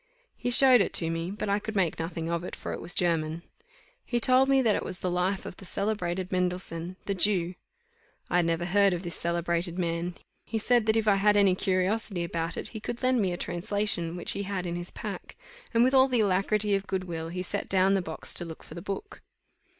[0.35, 2.95] He showed it to me; but I could make nothing of it, for it was
[2.95, 3.43] German.
[4.03, 7.53] He told me that it was the Life of the celebrated Mendelssohn, the Jew.
[8.27, 10.15] I had never heard of this celebrated man.
[10.43, 13.37] He said that if I had any curiosity about it, he could lend me a
[13.37, 15.35] translation which he had in his pack;
[15.71, 18.63] and with all the alacrity of good will, he set down the box to look
[18.63, 19.21] for the book.